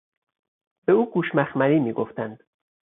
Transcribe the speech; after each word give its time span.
به 0.85 0.93
او 0.93 1.11
گوش 1.11 1.35
مخملی 1.35 1.79
میگفتند 1.79 2.39